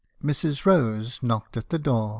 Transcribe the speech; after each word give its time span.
"Mrs. 0.23 0.65
Rose 0.65 1.19
knocked 1.21 1.55
at 1.57 1.69
the 1.69 1.77
door. 1.77 2.09